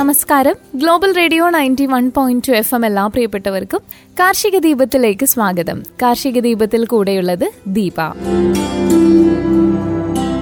[0.00, 0.54] നമസ്കാരം.
[0.74, 3.80] Global radio ninety one point two F M എല്ലാ പ്രിയപ്പെട്ടവർക്കും
[4.20, 5.82] കാർഷിക ദീപത്തിലേക്ക് സ്വാഗതം.
[6.02, 8.00] കാർഷിക ദീപത്തിൽ കൂടെയുള്ളത് ദീപ.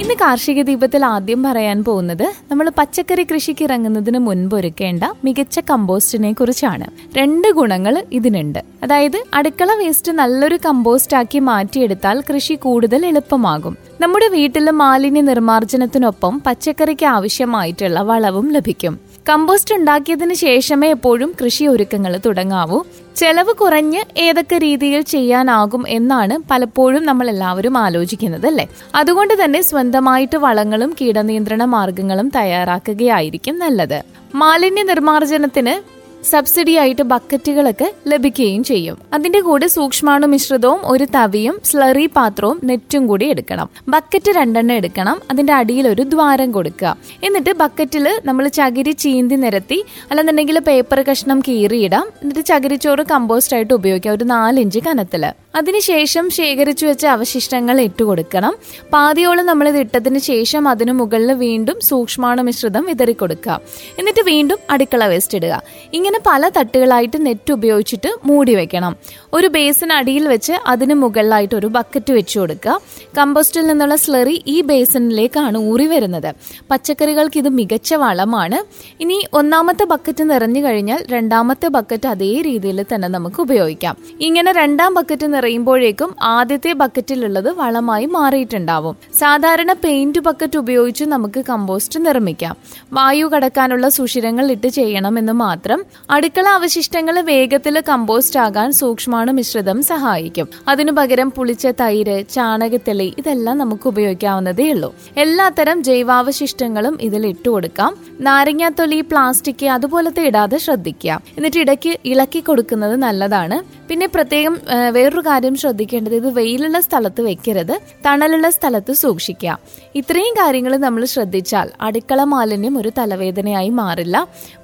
[0.00, 6.84] ഇന്ന് കാർഷിക ദീപത്തിൽ ആദ്യം പറയാൻ പോകുന്നത് നമ്മൾ പച്ചക്കറി കൃഷിക്ക് ഇറങ്ങുന്നതിന് മുൻപ് ഒരുക്കേണ്ട മികച്ച കമ്പോസ്റ്റിനെ കുറിച്ചാണ്.
[7.16, 8.58] രണ്ട് ഗുണങ്ങൾ ഇതിനുണ്ട്.
[8.82, 13.76] അതായത് അടുക്കള വേസ്റ്റ് നല്ലൊരു കമ്പോസ്റ്റ് ആക്കി മാറ്റിയെടുത്താൽ കൃഷി കൂടുതൽ എളുപ്പമാകും.
[14.00, 19.05] നമ്മുടെ വീട്ടിലെ മാലിന്യ നിർമ്മാർജനത്തിനൊപ്പം പച്ചക്കറിക്ക് ആവശ്യമായിട്ടുള്ള വളവും ലഭിക്കും.
[19.28, 22.82] കമ്പോസ്റ്റ് ഉണ്ടാക്കിയതിന് ശേഷമേ എപ്പോഴും കൃഷി ഒരുക്കങ്ങൾ തുടങ്ങാവൂ.
[23.16, 28.68] ചെലവ് കുറഞ്ഞ് ഏതൊക്കെ രീതിയിൽ ചെയ്യാനാകും എന്നാണ് പലപ്പോഴും നമ്മൾ എല്ലാവരും ആലോചിക്കുന്നത് അല്ലേ?
[28.94, 34.02] അതുകൊണ്ട് തന്നെ സ്വന്തമായിട്ട് വളങ്ങളും കീടനിയന്ത്രണ മാർഗങ്ങളും തയ്യാറാക്കുകയായിരിക്കും നല്ലത്.
[34.34, 35.95] മാലിന്യ നിർമ്മാർജനത്തിന്
[36.26, 38.98] സബ്സിഡി ആയിട്ട് ബക്കറ്റുകളൊക്കെ ലഭിക്കുകയും ചെയ്യും.
[39.12, 43.68] അതിന്റെ കൂടെ സൂക്ഷ്മാണു മിശ്രിതവും ഒരു തവിയും സ്ലറി പാത്രവും നെറ്റും കൂടി എടുക്കണം.
[43.88, 45.22] ബക്കറ്റ് രണ്ടെണ്ണം എടുക്കണം.
[45.30, 46.96] അതിന്റെ അടിയിൽ ഒരു ദ്വാരം കൊടുക്കുക.
[47.24, 52.06] എന്നിട്ട് ബക്കറ്റിൽ നമ്മൾ ചകിരി ചീന്തി നിരത്തി അല്ലെന്നുണ്ടെങ്കിൽ പേപ്പർ കഷ്ണം കീറിയിടാം.
[52.22, 55.24] എന്നിട്ട് ചകിരിച്ചോറ് കമ്പോസ്റ്റ് ആയിട്ട് ഉപയോഗിക്കാം ഒരു നാലിഞ്ച് കനത്തിൽ.
[55.56, 58.54] അതിനുശേഷം ശേഖരിച്ചു വെച്ച അവശിഷ്ടങ്ങൾ ഇട്ടുകൊടുക്കണം
[58.92, 63.60] പാതിയോളം നമ്മൾ ഇത് ഇട്ടതിന് ശേഷം അതിനു മുകളിൽ വീണ്ടും സൂക്ഷ്മാണു മിശ്രിതം വിതറിക്കൊടുക്കുക.
[63.98, 65.62] എന്നിട്ട് വീണ്ടും അടുക്കള വേസ്റ്റ് ഇടുക.
[65.94, 68.96] ഇങ്ങനെ പല തട്ടുകളായിട്ട് നെറ്റ് ഉപയോഗിച്ചിട്ട് മൂടി വെക്കണം.
[69.32, 72.80] ഒരു ബേസിന് അടിയിൽ വെച്ച് അതിന് മുകളിലായിട്ട് ഒരു ബക്കറ്റ് വെച്ചു കൊടുക്കുക.
[73.18, 76.34] കമ്പോസ്റ്റിൽ നിന്നുള്ള സ്ലറി ഈ ബേസിനിലേക്കാണ് ഊറി വരുന്നത്.
[76.70, 78.58] പച്ചക്കറികൾക്ക് ഇത് മികച്ച വളമാണ്.
[79.00, 83.96] ഇനി ഒന്നാമത്തെ ബക്കറ്റ് നിറഞ്ഞു കഴിഞ്ഞാൽ രണ്ടാമത്തെ ബക്കറ്റ് അതേ രീതിയിൽ തന്നെ നമുക്ക് ഉപയോഗിക്കാം.
[84.20, 88.96] ഇങ്ങനെ രണ്ടാം ബക്കറ്റ് നിറയുമ്പോഴേക്കും ആദ്യത്തെ ബക്കറ്റിലുള്ളത് വളമായി മാറിയിട്ടുണ്ടാവും.
[89.18, 92.56] സാധാരണ പെയിന്റ് ബക്കറ്റ് ഉപയോഗിച്ച് നമുക്ക് കമ്പോസ്റ്റ് നിർമ്മിക്കാം.
[92.92, 100.48] വായു കടക്കാനുള്ള സുഷിരങ്ങൾ ഇട്ട് ചെയ്യണമെന്ന് മാത്രം അടുക്കള അവശിഷ്ടങ്ങൾ വേഗത്തിൽ കമ്പോസ്റ്റ് ആകാൻ സൂക്ഷ്മാണു മിശ്രിതം സഹായിക്കും.
[100.68, 104.94] അതിനു പകരം പുളിച്ച തൈര് ചാണകത്തെളി ഇതെല്ലാം നമുക്ക് ഉപയോഗിക്കാവുന്നതേ ഉള്ളൂ.
[105.16, 107.96] എല്ലാത്തരം ജൈവാവശിഷ്ടങ്ങളും ഇതിൽ ഇട്ടു കൊടുക്കാം.
[108.20, 111.20] നാരങ്ങാത്തൊലി പ്ലാസ്റ്റിക് അതുപോലത്തെ ഇടാതെ ശ്രദ്ധിക്കുക.
[111.36, 113.85] എന്നിട്ട് ഇടയ്ക്ക് ഇളക്കി കൊടുക്കുന്നത് നല്ലതാണ്.
[113.88, 114.54] പിന്നെ പ്രത്യേകം
[114.92, 117.74] വേറൊരു കാര്യം ശ്രദ്ധിക്കേണ്ടത് ഇത് വെയിലുള്ള സ്ഥലത്ത് വെക്കരുത്
[118.06, 119.58] തണലുള്ള സ്ഥലത്ത് സൂക്ഷിക്കുക.
[119.94, 124.16] ഇത്രയും കാര്യങ്ങൾ നമ്മൾ ശ്രദ്ധിച്ചാൽ അടുക്കള മാലിന്യം ഒരു തലവേദനയായി മാറില്ല.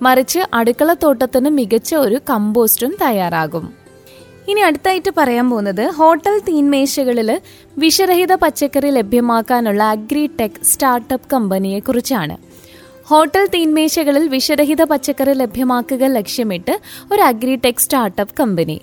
[0.02, 3.66] മറിച്ച് അടുക്കള തോട്ടത്തിന് മികച്ച ഒരു കമ്പോസ്റ്റും തയ്യാറാകും.
[4.48, 7.30] ഇനി അടുത്തായിട്ട് പറയാൻ പോകുന്നത് ഹോട്ടൽ തീൻമേശകളിൽ
[7.78, 12.36] വിഷരഹിത പച്ചക്കറി ലഭ്യമാക്കാനുള്ള അഗ്രി ടെക് സ്റ്റാർട്ടപ്പ് കമ്പനിയെ കുറിച്ചാണ്
[13.10, 16.74] ഹോട്ടൽ തീൻമേശകളിൽ വിഷരഹിത പച്ചക്കറി ലഭ്യമാക്കുക ലക്ഷ്യമിട്ട്
[17.12, 18.76] ഒരു agritech startup company.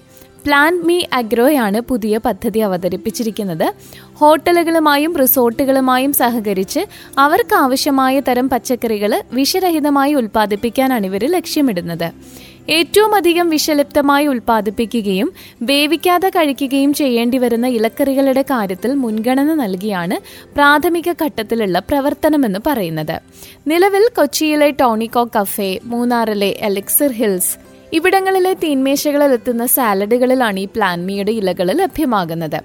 [0.45, 3.73] Plan me അഗ്രോയാണ് പുതിയ പദ്ധതി അവതരിപ്പിച്ചിരിക്കുന്നത്.
[4.15, 6.79] ഹോട്ടലുകളുമായും റിസോർട്ടുകളുമായും സഹകരിച്ച്
[7.17, 12.11] അവർക്ക് ആവശ്യമായ തരം പച്ചക്കറികൾ വിഷരഹിതമായി ഉൽപ്പാദിപ്പിക്കാനാണ് ഇവർ ലക്ഷ്യമിടുന്നത്.
[12.69, 20.17] ഏറ്റവും അധികം വിഷലിപ്തമായി ഉൽപ്പാദിപ്പിക്കുകയും വേവിക്കാതെ കഴിക്കുകയും ചെയ്യേണ്ടി വരുന്ന ഇലക്കറികളുടെ കാര്യത്തിൽ മുൻഗണന നൽകിയാണ്
[20.55, 23.19] പ്രാഥമിക ഘട്ടത്തിലുള്ള പ്രവർത്തനമെന്ന് പറയുന്നത്.
[23.67, 32.59] നിലവിൽ കൊച്ചിയിലെ ടോണിക്കോ കഫേ മൂന്നാറിലെ എലക്സിർ ഹിൽസ് ഇവിടങ്ങളിലെ തീന്മേശകളിൽ എത്തുന്ന സാലഡുകളിലാണ് ഈ പ്ലാൻമിയുടെ ഇലകൾ ലഭ്യമാകുന്നത്.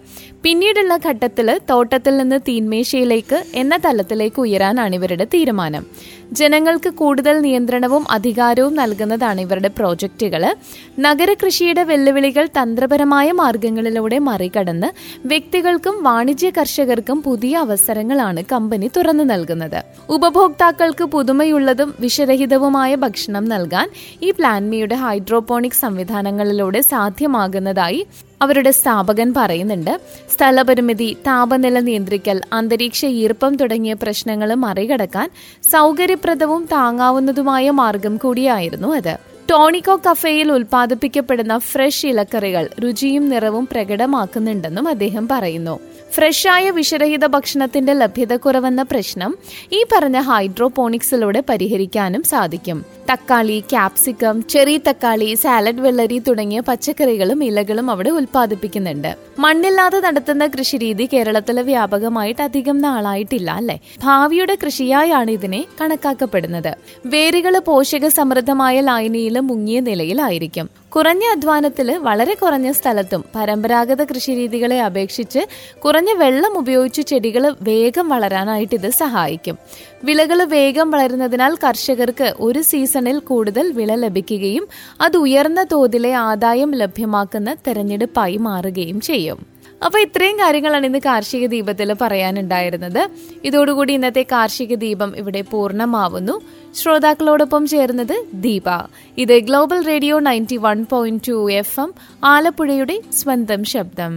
[0.45, 5.85] പിന്നീടുള്ള ഘട്ടത്തിൽ തോട്ടത്തിൽ നിന്ന് തീന്മേശയിലേക്ക് എന്ന തലത്തിലേക്ക് ഉയരാനാണ് ഇവരുടെ തീരുമാനം.
[6.33, 10.57] ജനങ്ങൾക്ക് കൂടുതൽ നിയന്ത്രണവും അധികാരവും നൽകുന്നതാണ് ഇവരുടെ പ്രോജക്റ്റുകൾ.
[10.99, 14.87] നഗരകൃഷിയുടെ വെല്ലുവിളികൾ തന്ത്രപരമായ മാർഗങ്ങളിലൂടെ മറികടന്ന്
[15.27, 19.83] വ്യക്തികൾക്കും വാണിജ്യ കർഷകർക്കും പുതിയ അവസരങ്ങളാണ് കമ്പനി തുറന്നു നൽകുന്നത്.
[20.11, 23.91] ഉപഭോക്താക്കൾക്ക് പുതുമയുള്ളതും വിഷരഹിതവുമായ ഭക്ഷണം നൽകാൻ
[24.23, 28.07] ഈ പ്ലാൻമിയുടെ ഹൈഡ്രോപോണിക് സംവിധാനങ്ങളിലൂടെ സാധ്യമാകുന്നതായി
[28.43, 30.01] അവരുടെ സ്ഥാപകൻ പറയുന്നുണ്ട്
[30.31, 35.31] സ്ഥലപരിമിതി താപനില നിയന്ത്രിക്കൽ അന്തരീക്ഷ ഈർപ്പം തുടങ്ങിയ പ്രശ്നങ്ങൾ മറികടക്കാൻ
[35.71, 39.17] സൗകര്യപ്രദവും താങ്ങാവുന്നതുമായ മാർഗം കൂടിയായിരുന്നു അത്.
[39.51, 45.81] ടോണിക്കോ കഫേയിൽ ഉൽപ്പാദിപ്പിക്കപ്പെടുന്ന ഫ്രഷ് ഇലക്കറികൾ രുചിയും നിറവും പ്രകടമാക്കുന്നുണ്ടെന്നും അദ്ദേഹം പറയുന്നു.
[46.15, 49.39] ഫ്രഷായ വിഷരഹിത ഭക്ഷണത്തിന്റെ ലഭ്യതക്കുറവെന്ന പ്രശ്നം
[49.73, 52.85] ഈ പറഞ്ഞ ഹൈഡ്രോപോണിക്സിലൂടെ പരിഹരിക്കാനും സാധിക്കും.
[53.13, 59.17] തക്കാളി ക്യാപ്സിക്കം ചെറി തക്കാളി സാലഡ് വെള്ളരി തുടങ്ങിയ പച്ചക്കറികളും ഇലകളും അവിടെ ഉൽപ്പാദിപ്പിക്കുന്നുണ്ട്.
[59.39, 63.79] മണ്ണില്ലാതെ നടത്തുന്ന കൃഷിരീതി കേരളത്തിൽ വ്യാപകമായിട്ട് അധികം നാളായിട്ടില്ല അല്ലെ?
[64.03, 66.77] ഭാവിയുടെ കൃഷിയായാണ് ഇതിനെ കണക്കാക്കപ്പെടുന്നത്.
[67.07, 70.84] വേരുകൾ പോഷക സമൃദ്ധമായ ലായനിയിലും മുങ്ങിയ നിലയിലായിരിക്കും.
[70.97, 75.39] കുറഞ്ഞ അധ്വാനത്തിൽ വളരെ കുറഞ്ഞ സ്ഥലത്തും പരമ്പരാഗത കൃഷിരീതികളെ അപേക്ഷിച്ച്
[75.79, 79.59] കുറഞ്ഞ വെള്ളം ഉപയോഗിച്ച് ചെടികൾ വേഗം വളരാനായിട്ട് ഇത് സഹായിക്കും.
[80.05, 84.69] വിളകൾ വേഗം വളരുന്നതിനാൽ കർഷകർക്ക് ഒരു സീസണിൽ കൂടുതൽ വിള ലഭിക്കുകയും
[85.01, 89.54] അത് ഉയർന്ന തോതിലെ ആദായം ലഭ്യമാക്കുന്ന തെരഞ്ഞെടുപ്പായി മാറുകയും ചെയ്യും.
[89.85, 93.09] അപ്പൊ ഇത്രയും കാര്യങ്ങളാണ് ഇന്ന് കാർഷിക ദീപത്തിൽ പറയാനുണ്ടായിരുന്നത്.
[93.45, 96.41] ഇതോടുകൂടി ഇന്നത്തെ കാർഷിക ദീപം ഇവിടെ പൂർണമാവുന്നു.
[96.75, 98.63] ശ്രോതാക്കളോടൊപ്പം ചേർന്നത് ദീപ.
[99.19, 101.95] ഇത് global radio ninety one point two F M
[102.25, 104.13] ആലപ്പുഴയുടെ സ്വന്തം ശബ്ദം.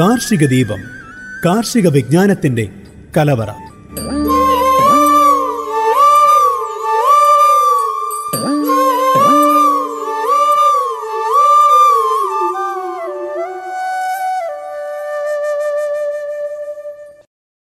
[0.00, 0.82] കാർഷിക ദീപം
[1.46, 2.68] കാർഷിക വിജ്ഞാനത്തിന്റെ
[3.16, 3.71] കലവറ.